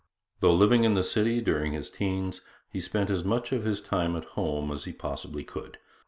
[0.39, 4.15] Though living in the city during his teens, he spent as much of his time
[4.15, 5.77] at home as he possibly could.